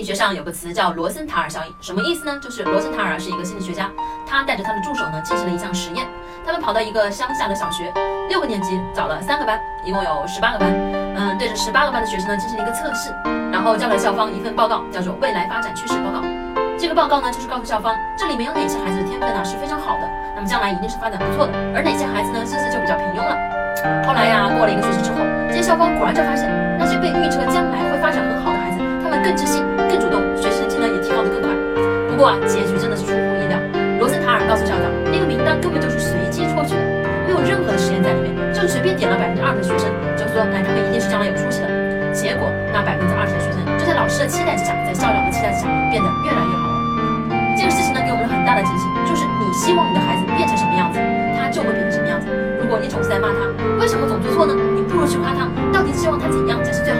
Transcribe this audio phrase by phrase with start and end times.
[0.00, 2.40] 医学上有个词叫罗森塔尔效应，什么意思呢？
[2.42, 3.90] 就是罗森塔尔是一个心理学家，
[4.26, 6.06] 他带着他的助手呢进行了一项实验。
[6.42, 7.92] 他们跑到一个乡下的小学，
[8.30, 10.72] 六个年级找了三个班，一共有十八个班。
[11.16, 13.12] 嗯，对着十八个班的学生呢进行了一个测试，
[13.52, 16.24] 然后交给校方一份报告，叫做未来发展趋势报告。
[16.78, 23.36] 这个报告呢就是告诉校方，这里面有哪些孩子的天分呢是非常好的，那么将来一定是发展不错的，而哪些孩子呢资质就比较平庸了。
[24.08, 25.18] 后来呀，过了一个学期之后，
[25.50, 26.48] 这些校方果然就发现，
[26.80, 29.60] 那些被预测将来会发展很好的孩子，他们更自信。
[32.20, 33.56] 不过啊，结局真的是出乎意料。
[33.96, 36.84] 罗森塔尔告诉校长，那个名单根本就是随机抽取的，
[37.24, 39.88] 没有任何的实验在里面，就随便点了百分之二的学生，
[40.20, 41.68] 就说哎，他们一定是将来有出息的。
[42.12, 46.76] 结果那百分之二十的学生，就在老师的期待之下，在校长的期待之下，变得越来越好了。
[47.56, 51.00] 这个事情呢，给我们很大的警醒，就是你希望你的孩子变成什么样子，
[51.40, 52.28] 他就会变成什么样子。
[52.60, 53.48] 如果你总是在骂他，
[53.80, 54.52] 为什么总做错呢？
[54.76, 56.92] 你不如去夸他，到底希望他怎样才是最